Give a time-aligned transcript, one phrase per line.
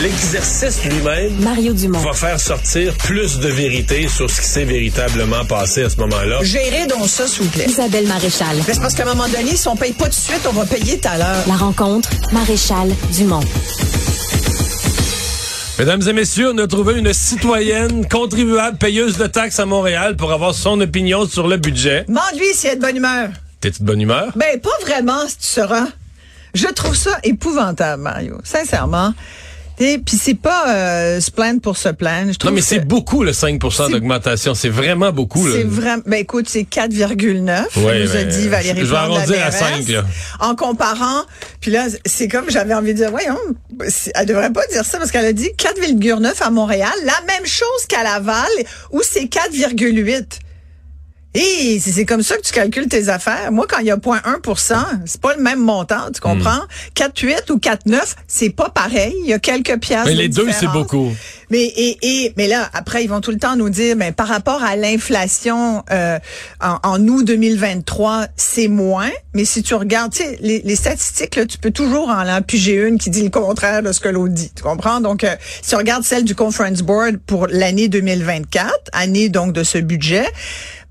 [0.00, 1.98] l'exercice lui-même Mario Dumont.
[1.98, 6.38] va faire sortir plus de vérité sur ce qui s'est véritablement passé à ce moment-là.
[6.42, 7.66] Gérez donc ça, s'il vous plaît.
[7.68, 8.56] Isabelle Maréchal.
[8.66, 10.52] Mais c'est parce qu'à un moment donné, si on paye pas tout de suite, on
[10.52, 11.44] va payer tout à l'heure.
[11.48, 13.42] La rencontre, Maréchal Dumont.
[15.78, 20.32] Mesdames et messieurs, on a trouvé une citoyenne contribuable payeuse de taxes à Montréal pour
[20.32, 22.04] avoir son opinion sur le budget.
[22.08, 23.30] Demande-lui s'il est de bonne humeur.
[23.60, 24.32] T'es-tu de bonne humeur?
[24.36, 25.86] Ben, pas vraiment, si tu seras.
[26.54, 28.38] Je trouve ça épouvantable, Mario.
[28.44, 29.12] Sincèrement.
[29.80, 32.32] Et puis c'est pas euh, se plaindre pour se plaindre.
[32.32, 34.54] Je trouve Non, mais c'est beaucoup, le 5% d'augmentation.
[34.54, 35.46] C'est vraiment beaucoup.
[35.46, 35.54] là.
[35.56, 36.02] C'est vraiment.
[36.06, 37.84] Ben écoute, c'est 4,9.
[37.84, 39.86] Ouais, nous a ben, dit Valérie je vais arrondir à mairesse.
[39.86, 40.04] 5, là.
[40.40, 41.22] En comparant,
[41.60, 43.38] puis là, c'est comme j'avais envie de dire, voyons,
[44.14, 47.86] elle devrait pas dire ça parce qu'elle a dit 4,9 à Montréal, la même chose
[47.88, 48.48] qu'à Laval
[48.90, 50.24] où c'est 4,8.
[51.34, 53.52] Et c'est comme ça que tu calcules tes affaires.
[53.52, 54.74] Moi, quand il y a 0,1%
[55.04, 56.60] c'est pas le même montant, tu comprends?
[56.96, 59.14] 4,8 ou 4,9, c'est pas pareil.
[59.22, 60.08] Il y a quelques piastres.
[60.08, 61.12] Mais de les deux, c'est beaucoup.
[61.50, 64.28] Mais et, et mais là après ils vont tout le temps nous dire mais par
[64.28, 66.18] rapport à l'inflation euh,
[66.60, 71.36] en, en août 2023 c'est moins mais si tu regardes tu sais les, les statistiques
[71.36, 74.34] là tu peux toujours en empiger une qui dit le contraire de ce que l'autre
[74.34, 75.00] dit tu comprends?
[75.00, 79.64] Donc euh, si tu regardes celle du conference board pour l'année 2024 année donc de
[79.64, 80.26] ce budget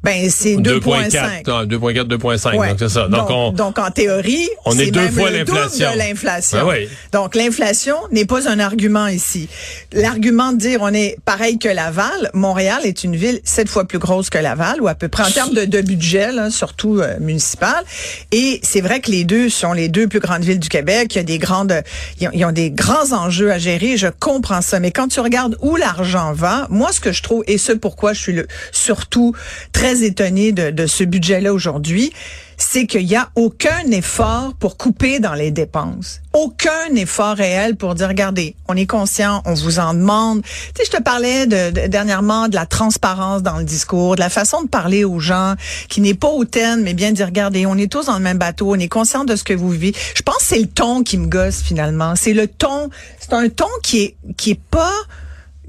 [0.03, 2.55] ben c'est 2.5 2.4, non, 2.4, 2.5.
[2.55, 2.69] Ouais.
[2.69, 3.07] Donc, c'est ça.
[3.07, 5.91] Donc, on, donc, en théorie, on est deux même fois l'inflation.
[5.91, 6.59] de l'inflation.
[6.59, 6.89] Ben oui.
[7.11, 9.49] Donc l'inflation n'est pas un argument ici.
[9.93, 13.97] L'argument de dire on est pareil que Laval, Montréal est une ville sept fois plus
[13.97, 17.15] grosse que Laval, ou à peu près en termes de, de budget, là, surtout euh,
[17.19, 17.83] municipal.
[18.31, 21.15] Et c'est vrai que les deux sont les deux plus grandes villes du Québec.
[21.15, 21.81] Il y a des grandes,
[22.19, 23.97] ils ont, ils ont des grands enjeux à gérer.
[23.97, 27.43] Je comprends ça, mais quand tu regardes où l'argent va, moi ce que je trouve
[27.47, 29.33] et ce pourquoi je suis le, surtout
[29.71, 32.11] très étonnée de, de ce budget-là aujourd'hui,
[32.59, 36.21] c'est qu'il n'y a aucun effort pour couper dans les dépenses.
[36.33, 40.41] Aucun effort réel pour dire, regardez, on est conscient, on vous en demande.
[40.41, 44.21] Tu sais, je te parlais de, de- dernièrement de la transparence dans le discours, de
[44.21, 45.53] la façon de parler aux gens,
[45.87, 48.71] qui n'est pas hautaine, mais bien dire, regardez, on est tous dans le même bateau,
[48.71, 49.93] on est conscient de ce que vous vivez.
[50.15, 52.15] Je pense que c'est le ton qui me gosse finalement.
[52.15, 52.89] C'est le ton,
[53.19, 54.93] c'est un ton qui est, qui est pas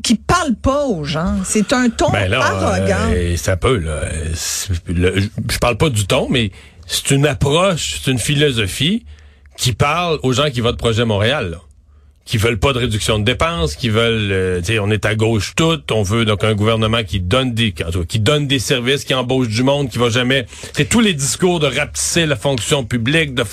[0.02, 1.34] qui parle pas aux gens.
[1.44, 3.10] C'est un ton Ben là, arrogant.
[3.12, 4.02] euh, ça peut, là.
[4.86, 5.20] Le-
[5.50, 6.50] je parle pas du ton, mais
[6.86, 9.04] c'est une approche, c'est une philosophie
[9.56, 11.58] qui parle aux gens qui votent Projet Montréal, là.
[12.28, 15.14] Qui veulent pas de réduction de dépenses, qui veulent, euh, tu sais, on est à
[15.14, 17.72] gauche toute, on veut donc un gouvernement qui donne des,
[18.06, 20.44] qui donne des services, qui embauche du monde, qui va jamais,
[20.76, 23.44] c'est tous les discours de rapetisser la fonction publique, de,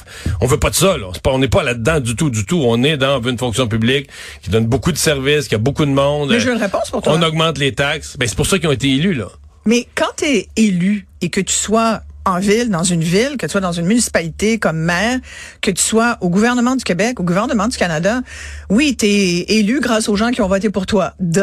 [0.41, 1.07] on veut pas de ça, là.
[1.13, 2.61] C'est pas, on n'est pas là-dedans du tout, du tout.
[2.65, 4.09] On est dans on veut une fonction publique
[4.41, 6.31] qui donne beaucoup de services, qui a beaucoup de monde.
[6.31, 7.13] Mais j'ai une réponse pour toi.
[7.15, 8.17] On augmente les taxes.
[8.17, 9.29] Ben, c'est pour ça qu'ils ont été élus, là.
[9.65, 13.45] Mais quand tu es élu et que tu sois en ville, dans une ville, que
[13.45, 15.19] tu sois dans une municipalité comme maire,
[15.61, 18.21] que tu sois au gouvernement du Québec, au gouvernement du Canada,
[18.69, 21.13] oui, tu es élu grâce aux gens qui ont voté pour toi.
[21.19, 21.41] Duh.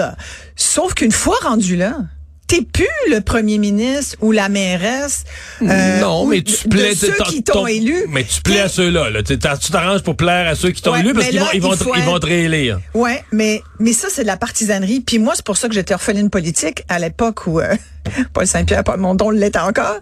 [0.56, 1.97] Sauf qu'une fois rendu là,
[2.52, 5.24] t'es plus le premier ministre ou la mairesse.
[5.62, 8.04] euh, non, mais tu plais ceux qui t'ont ton- élu.
[8.10, 9.08] Mais tu plais à ceux-là.
[9.08, 9.22] Là.
[9.22, 11.70] Tu t'arranges pour plaire à ceux qui t'ont Ouais, élu parce qu'ils vont, ils vont,
[11.70, 12.78] te- faut ils vont être- te réélire.
[12.94, 15.00] Ouais, mais mais ça c'est de la partisanerie.
[15.00, 17.74] Puis moi c'est pour ça que j'étais orpheline politique à l'époque où euh,
[18.34, 19.96] Paul Saint-Pierre, Paul Mondon l'était encore.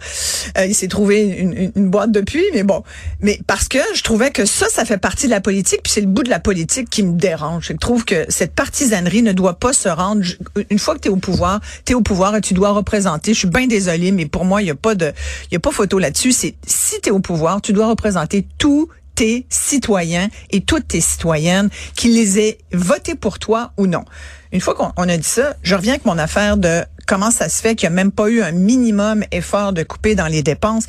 [0.59, 2.83] Euh, il s'est trouvé une, une- une boîte depuis, mais bon.
[3.21, 6.01] Mais parce que je trouvais que ça, ça fait partie de la politique, puis c'est
[6.01, 7.67] le bout de la politique qui me dérange.
[7.69, 10.23] Je trouve que cette partisanerie ne doit pas se rendre.
[10.71, 13.35] Une fois que tu es au pouvoir, tu es au pouvoir tu dois représenter.
[13.35, 15.13] Je suis bien désolée, mais pour moi, il y a pas de,
[15.51, 16.33] il a pas photo là-dessus.
[16.33, 21.03] C'est si tu es au pouvoir, tu dois représenter tout tes citoyens et toutes tes
[21.03, 24.05] citoyennes, qu'ils les aient votés pour toi ou non.
[24.53, 27.49] Une fois qu'on on a dit ça, je reviens avec mon affaire de comment ça
[27.49, 30.43] se fait qu'il n'y a même pas eu un minimum effort de couper dans les
[30.43, 30.85] dépenses.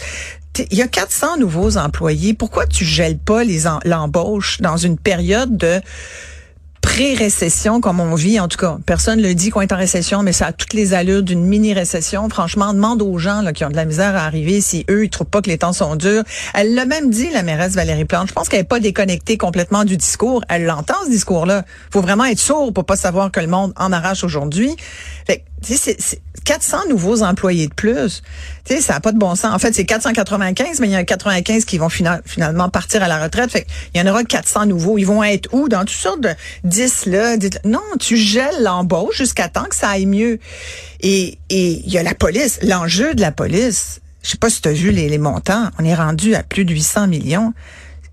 [0.69, 2.33] Il y a 400 nouveaux employés.
[2.33, 3.43] Pourquoi tu gèles pas
[3.85, 5.81] l'embauche dans une période de
[6.81, 8.77] pré-récession comme on vit, en tout cas.
[8.85, 11.43] Personne ne le dit qu'on est en récession, mais ça a toutes les allures d'une
[11.43, 12.27] mini-récession.
[12.29, 15.09] Franchement, demande aux gens là, qui ont de la misère à arriver si eux, ils
[15.09, 16.23] trouvent pas que les temps sont durs.
[16.53, 18.29] Elle l'a même dit, la mairesse Valérie Plante.
[18.29, 20.43] Je pense qu'elle n'est pas déconnectée complètement du discours.
[20.49, 21.65] Elle l'entend, ce discours-là.
[21.91, 24.75] faut vraiment être sourd pour pas savoir que le monde en arrache aujourd'hui.
[25.27, 28.23] Fait c'est- c'est 400 nouveaux employés de plus.
[28.65, 29.53] Tu sais, ça n'a pas de bon sens.
[29.53, 33.03] En fait, c'est 495, mais il y en a 95 qui vont fina- finalement partir
[33.03, 33.51] à la retraite.
[33.51, 34.97] Fait il y en aura 400 nouveaux.
[34.97, 35.69] Ils vont être où?
[35.69, 36.29] Dans toutes sortes de
[36.63, 37.37] 10 là.
[37.37, 37.59] 10 là.
[37.65, 40.39] Non, tu gèles l'embauche jusqu'à temps que ça aille mieux.
[41.01, 42.59] Et il y a la police.
[42.63, 45.85] L'enjeu de la police, je sais pas si tu as vu les, les montants, on
[45.85, 47.53] est rendu à plus de 800 millions.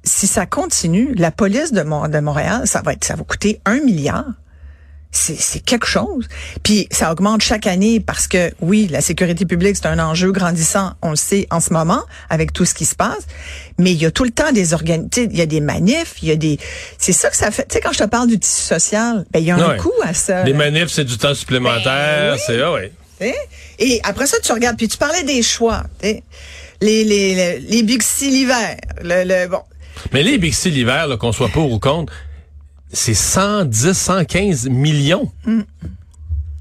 [0.04, 3.80] Si ça continue, la police de, de Montréal, ça va être, ça va coûter un
[3.80, 4.24] milliard.
[5.10, 6.28] C'est quelque chose.
[6.62, 10.92] Puis ça augmente chaque année parce que oui, la sécurité publique c'est un enjeu grandissant,
[11.02, 13.26] on le sait en ce moment avec tout ce qui se passe,
[13.78, 16.28] mais il y a tout le temps des organisations, il y a des manifs, il
[16.28, 16.58] y a des
[16.98, 17.66] c'est ça que ça fait.
[17.68, 19.92] Tu sais quand je te parle du tissu social, ben il y a un coût
[20.02, 20.44] à ça.
[20.44, 22.92] Les manifs c'est du temps supplémentaire, Ben c'est ah ouais.
[23.78, 26.22] Et après ça tu regardes puis tu parlais des choix, les
[26.80, 29.62] les les, les Bixi l'hiver, le, le bon.
[30.12, 32.12] Mais les Bixi l'hiver qu'on soit pour ou contre
[32.92, 35.30] c'est 110, 115 millions.
[35.44, 35.60] Mm.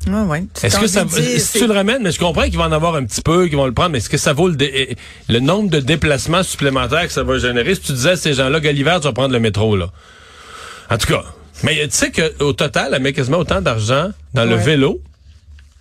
[0.10, 0.46] Ah ouais.
[0.64, 3.04] Est-ce que ça si tu le ramènes, mais je comprends qu'ils vont en avoir un
[3.04, 4.56] petit peu, qu'ils vont le prendre, mais est-ce que ça vaut le,
[5.28, 7.76] le nombre de déplacements supplémentaires que ça va générer?
[7.76, 9.90] Si tu disais à ces gens-là, Gulliver, tu vas prendre le métro, là.
[10.90, 11.24] En tout cas.
[11.64, 15.02] Mais tu sais qu'au total, elle met quasiment autant d'argent dans le vélo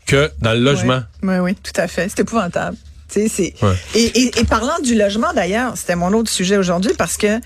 [0.06, 1.02] que dans le logement.
[1.22, 2.08] Oui, oui, tout à fait.
[2.08, 2.76] C'est épouvantable.
[3.14, 3.74] Ouais.
[3.94, 7.40] et, et, et, parlant du logement d'ailleurs, c'était mon autre sujet aujourd'hui parce que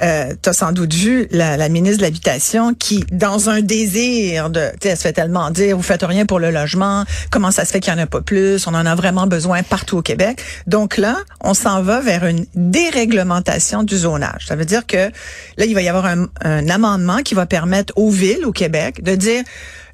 [0.00, 4.88] euh, sans doute vu la, ministre de l'Habitation qui, dans un désir de, tu sais,
[4.90, 7.80] elle se fait tellement dire, vous faites rien pour le logement, comment ça se fait
[7.80, 10.42] qu'il n'y en a pas plus, on en a vraiment besoin partout au Québec.
[10.66, 14.46] Donc là, on s'en va vers une déréglementation du zonage.
[14.46, 15.10] Ça veut dire que
[15.56, 19.02] là, il va y avoir un, un amendement qui va permettre aux villes au Québec
[19.02, 19.42] de dire,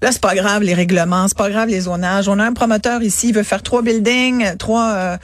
[0.00, 2.28] Là, c'est pas grave les règlements, c'est pas grave les zonages.
[2.28, 4.92] On a un promoteur ici, il veut faire trois buildings, trois.
[4.94, 5.16] Euh,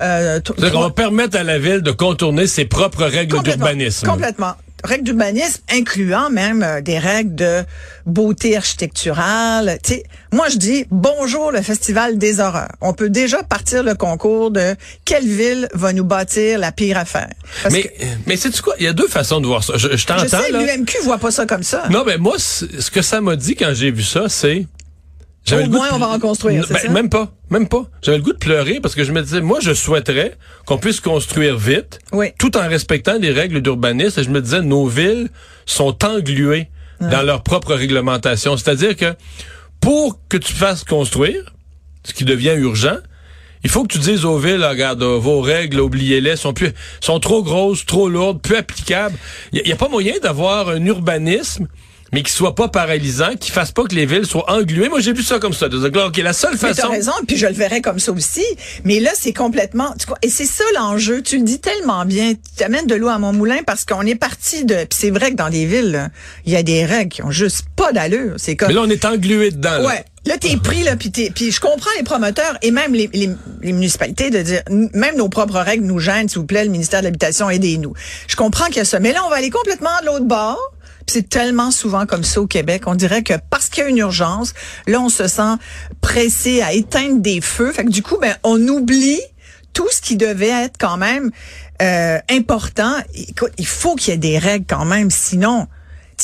[0.00, 0.40] euh,
[0.74, 4.06] on va permettre à la ville de contourner ses propres règles d'urbanisme.
[4.06, 4.54] Complètement.
[4.84, 7.62] Règles d'urbanisme incluant même euh, des règles de
[8.04, 9.78] beauté architecturale.
[9.84, 10.02] sais,
[10.32, 12.72] moi, je dis bonjour le Festival des horreurs.
[12.80, 14.74] On peut déjà partir le concours de
[15.04, 17.30] quelle ville va nous bâtir la pire affaire?
[17.70, 17.92] mais
[18.26, 18.74] mais c'est quoi?
[18.80, 19.74] Il y a deux façons de voir ça.
[19.76, 20.24] Je, je t'entends.
[20.24, 21.84] Je sais, l'UMQ voit pas ça comme ça.
[21.90, 24.66] Non, mais moi, ce que ça m'a dit quand j'ai vu ça, c'est
[25.50, 26.88] au moins, on va en construire, ben, ça?
[26.88, 27.84] Même pas, même pas.
[28.02, 30.36] J'avais le goût de pleurer parce que je me disais, moi, je souhaiterais
[30.66, 31.98] qu'on puisse construire vite,
[32.38, 34.20] tout en respectant les règles d'urbanisme.
[34.20, 35.28] Et je me disais, nos villes
[35.66, 36.68] sont engluées
[37.00, 38.56] dans leur propre réglementation.
[38.56, 39.14] C'est-à-dire que
[39.80, 41.52] pour que tu fasses construire,
[42.04, 42.98] ce qui devient urgent,
[43.64, 47.42] il faut que tu dises aux villes, regarde, vos règles, oubliez-les, sont plus, sont trop
[47.42, 49.16] grosses, trop lourdes, peu applicables.
[49.52, 51.68] Il n'y a, pas moyen d'avoir un urbanisme
[52.12, 54.88] mais qui soit pas paralysant, qui fasse pas que les villes soient engluées.
[54.88, 55.68] Moi, j'ai vu ça comme ça.
[55.68, 56.82] Donc, OK, la seule façon.
[56.82, 58.44] Tu as raison, puis je le verrais comme ça aussi.
[58.84, 59.94] Mais là, c'est complètement.
[60.20, 61.22] Et c'est ça l'enjeu.
[61.22, 62.34] Tu le dis tellement bien.
[62.56, 64.74] Tu amènes de l'eau à mon moulin parce qu'on est parti de.
[64.74, 66.10] Puis c'est vrai que dans les villes,
[66.44, 68.34] il y a des règles qui ont juste pas d'allure.
[68.36, 68.68] C'est comme.
[68.68, 69.78] Mais là, on est englué dedans.
[69.78, 69.86] Là.
[69.86, 70.04] Ouais.
[70.24, 73.28] Là, t'es pris, là, puis puis je comprends les promoteurs et même les, les,
[73.60, 77.00] les, municipalités de dire, même nos propres règles nous gênent, s'il vous plaît, le ministère
[77.00, 77.92] de l'Habitation, aidez-nous.
[78.28, 79.00] Je comprends qu'il y a ça.
[79.00, 80.71] Mais là, on va aller complètement de l'autre bord.
[81.12, 82.84] C'est tellement souvent comme ça au Québec.
[82.86, 84.54] On dirait que parce qu'il y a une urgence,
[84.86, 85.56] là, on se sent
[86.00, 87.70] pressé à éteindre des feux.
[87.70, 89.20] Fait que du coup, ben, on oublie
[89.74, 91.30] tout ce qui devait être quand même
[91.82, 92.94] euh, important.
[93.12, 95.66] Écoute, il faut qu'il y ait des règles quand même, sinon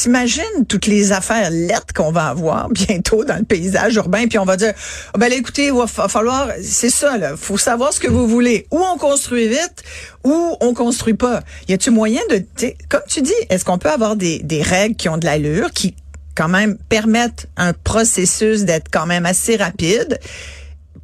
[0.01, 4.45] T'imagines toutes les affaires lettres qu'on va avoir bientôt dans le paysage urbain, puis on
[4.45, 4.73] va dire,
[5.13, 8.69] oh, ben écoutez, il va falloir, c'est ça, là, faut savoir ce que vous voulez.
[8.71, 9.83] Ou on construit vite,
[10.23, 11.43] ou on construit pas.
[11.67, 12.45] Y a-tu moyen de,
[12.89, 15.97] comme tu dis, est-ce qu'on peut avoir des, des règles qui ont de l'allure, qui
[16.37, 20.21] quand même permettent un processus d'être quand même assez rapide?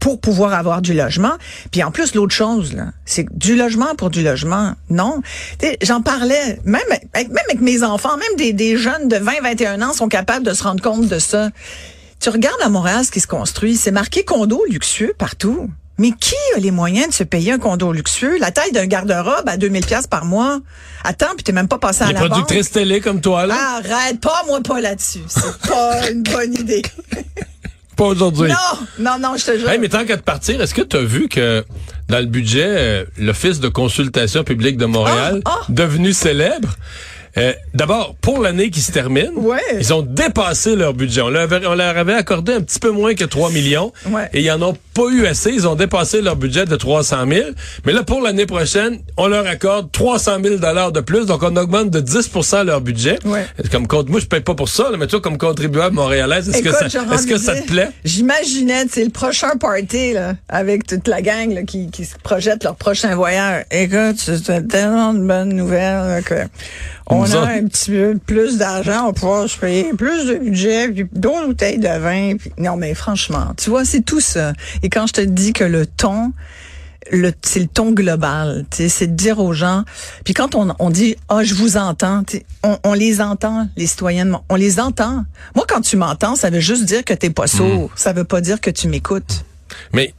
[0.00, 1.32] Pour pouvoir avoir du logement.
[1.70, 4.74] Puis en plus, l'autre chose, là, c'est du logement pour du logement.
[4.90, 5.20] Non.
[5.82, 9.82] J'en parlais, même avec, même avec mes enfants, même des, des jeunes de 20, 21
[9.82, 11.50] ans sont capables de se rendre compte de ça.
[12.20, 15.70] Tu regardes à Montréal ce qui se construit, c'est marqué condo luxueux partout.
[15.96, 18.38] Mais qui a les moyens de se payer un condo luxueux?
[18.40, 20.58] La taille d'un garde-robe à 2000 pièces par mois.
[21.04, 22.22] Attends, puis t'es même pas passé à la banque.
[22.22, 23.54] Les productrices télé comme toi, là.
[23.76, 25.22] Arrête, pas moi pas là-dessus.
[25.28, 26.82] C'est pas une bonne idée.
[27.96, 28.50] Pas aujourd'hui.
[28.50, 29.68] Non, non, non, je te jure.
[29.70, 31.64] Hey, mais tant qu'à te partir, est-ce que tu as vu que
[32.08, 35.66] dans le budget, euh, l'Office de consultation publique de Montréal, Ah, ah.
[35.68, 36.70] devenu célèbre,
[37.36, 39.58] euh, D'abord, pour l'année qui se termine, Ouais.
[39.78, 41.20] ils ont dépassé leur budget.
[41.22, 43.92] On leur, avait, on leur avait accordé un petit peu moins que 3 millions.
[44.06, 44.28] Ouais.
[44.32, 45.50] Et ils en ont pas eu assez.
[45.50, 47.48] Ils ont dépassé leur budget de 300 000.
[47.84, 51.26] Mais là, pour l'année prochaine, on leur accorde 300 000 dollars de plus.
[51.26, 53.18] Donc, on augmente de 10% leur budget.
[53.24, 53.44] Ouais.
[53.70, 56.62] Comme compte, moi, je paye pas pour ça, là, mais toi, comme contribuable montréalaise, est-ce
[56.62, 56.88] que ça,
[57.26, 57.90] que te plaît?
[58.04, 62.64] J'imaginais, c'est le prochain party, là, avec toute la gang, là, qui, qui se projette
[62.64, 63.64] leur prochain voyage.
[63.70, 66.34] Écoute, c'est tellement de bonnes nouvelles, que
[67.06, 67.26] on a
[67.58, 71.78] un petit peu plus d'argent, on pouvoir se payer plus de budget, puis d'autres bouteilles
[71.78, 72.36] de vin.
[72.38, 74.54] puis- Non, mais franchement, tu vois, c'est tout ça.
[74.84, 76.32] Et quand je te dis que le ton,
[77.10, 79.84] le, c'est le ton global, c'est de dire aux gens.
[80.24, 82.22] Puis quand on, on dit ah je vous entends,
[82.62, 85.24] on, on les entend les citoyens, on les entend.
[85.56, 87.90] Moi quand tu m'entends, ça veut juste dire que t'es pas sourd.
[87.96, 89.44] Ça veut pas dire que tu m'écoutes.
[89.92, 90.14] Mais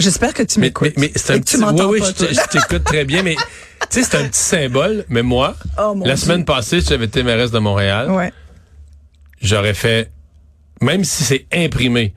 [0.00, 0.92] J'espère que tu m'écoutes.
[0.96, 3.34] mais, mais c'est un petit, tu oui, oui, pas, je t'écoute très bien, mais
[3.90, 5.04] tu sais, c'est un petit symbole.
[5.08, 6.24] Mais moi, Oh, la Dieu.
[6.24, 8.32] semaine passée, si j'avais été mairesse de Montréal, Ouais.
[9.42, 10.12] j'aurais fait
[10.80, 12.14] même si c'est imprimé,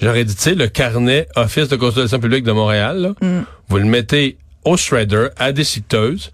[0.00, 3.44] j'aurais dit, tu sais, le carnet Office de consultation publique de Montréal, là, Mm.
[3.68, 6.30] vous le mettez au shredder, à déchiqueteuse,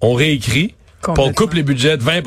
[0.00, 2.22] on réécrit, puis on coupe les budgets de 20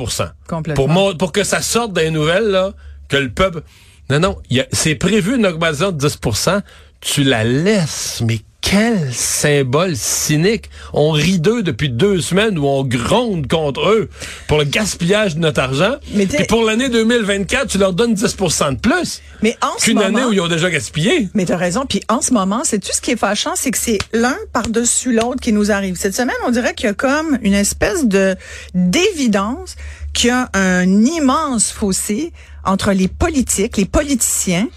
[0.48, 0.88] Complètement.
[0.88, 2.74] pour, pour que ça sorte des nouvelles, là,
[3.08, 3.62] que le peuple...
[4.10, 4.38] Non, non,
[4.72, 6.62] c'est prévu une augmentation de 10%
[7.02, 10.70] tu la laisses, mais quel symbole cynique.
[10.92, 14.10] On rit d'eux depuis deux semaines où on gronde contre eux
[14.48, 15.96] pour le gaspillage de notre argent.
[16.14, 19.96] Mais Puis pour l'année 2024, tu leur donnes 10 de plus Mais en ce qu'une
[19.96, 21.30] moment, année où ils ont déjà gaspillé.
[21.34, 21.86] Mais tu as raison.
[21.88, 25.14] Puis en ce moment, c'est tout ce qui est fâchant, c'est que c'est l'un par-dessus
[25.14, 25.96] l'autre qui nous arrive.
[25.96, 28.36] Cette semaine, on dirait qu'il y a comme une espèce de
[28.74, 29.78] d'évidence
[30.14, 32.34] qu'il y a un immense fossé
[32.66, 34.68] entre les politiques, les politiciens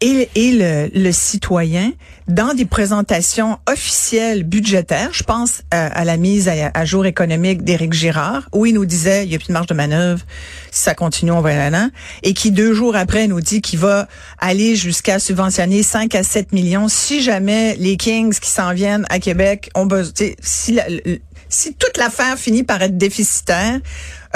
[0.00, 1.92] et, et le, le citoyen
[2.28, 5.10] dans des présentations officielles budgétaires.
[5.12, 9.24] Je pense à, à la mise à, jour économique d'Éric Girard, où il nous disait
[9.24, 10.20] il n'y a plus de marge de manœuvre,
[10.70, 11.88] si ça continue, on va aller là,
[12.22, 14.06] et qui deux jours après nous dit qu'il va
[14.38, 19.18] aller jusqu'à subventionner 5 à 7 millions si jamais les Kings qui s'en viennent à
[19.18, 20.12] Québec ont besoin.
[20.42, 20.84] Si, la-
[21.48, 23.80] si toute l'affaire finit par être déficitaire,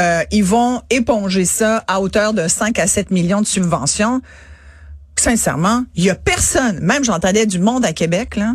[0.00, 4.22] euh, ils vont éponger ça à hauteur de 5 à 7 millions de subventions
[5.22, 8.54] sincèrement, il y a personne, même j'entendais du monde à Québec, là,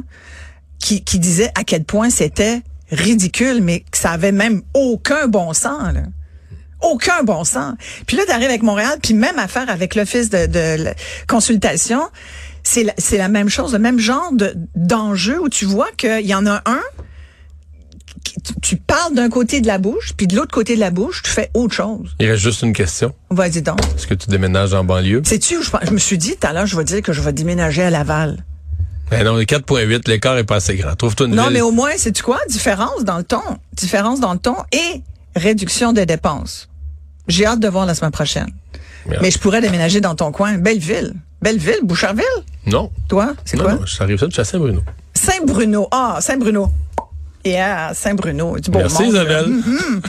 [0.80, 5.54] qui, qui disait à quel point c'était ridicule, mais que ça avait même aucun bon
[5.54, 5.94] sens.
[6.82, 7.74] Aucun bon sens.
[8.06, 10.94] Puis là, t'arrives avec Montréal, puis même affaire avec l'Office de,
[11.28, 12.02] consultation,
[12.64, 16.36] c'est la, la même chose, le même genre de, d'enjeu où tu vois qu'il y
[16.36, 16.82] en a un,
[18.62, 21.30] tu, parles d'un côté de la bouche, puis de l'autre côté de la bouche, tu
[21.32, 22.16] fais autre chose.
[22.20, 23.14] Il reste juste une question.
[23.30, 23.80] Vas-y donc.
[23.96, 25.22] Est-ce que tu déménages en banlieue?
[25.26, 27.22] Sais-tu où je, je me suis dit, tout à l'heure, je vais dire que je
[27.22, 28.44] vais déménager à Laval.
[29.10, 30.96] Ben non, les 4.8, l'écart est pas assez grand.
[30.96, 31.54] Trouve-toi une Non, ville.
[31.54, 32.40] mais au moins, c'est tu quoi?
[32.50, 33.42] Différence dans le ton.
[33.74, 35.02] Différence dans le ton et
[35.36, 36.68] réduction des dépenses.
[37.28, 38.50] J'ai hâte de voir la semaine prochaine.
[39.08, 39.22] Merde.
[39.22, 40.58] Mais je pourrais déménager dans ton coin.
[40.58, 41.14] Belleville.
[41.42, 42.26] Belleville, Boucherville?
[42.66, 42.92] Non.
[43.08, 43.74] Toi, c'est Non, quoi?
[43.76, 44.82] non, j'arrive ça de Chassin-Bruno.
[45.14, 45.88] Saint-Bruno.
[45.92, 46.70] Ah, Saint-Bruno.
[47.48, 48.58] Yeah, Saint-Bruno.
[48.60, 49.14] Du beau Merci monde.
[49.14, 49.48] Isabelle.
[49.48, 50.02] Mhm.